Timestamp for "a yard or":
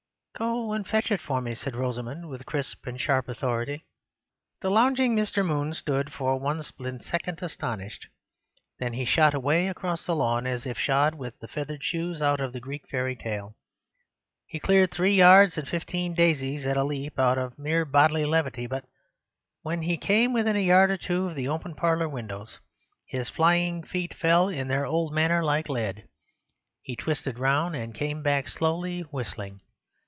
20.55-20.97